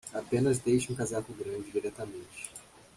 [0.15, 2.49] Apenas deixe um casaco grande diretamente